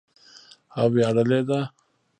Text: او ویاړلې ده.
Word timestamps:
او 0.77 0.85
ویاړلې 0.93 1.39
ده. 1.49 1.59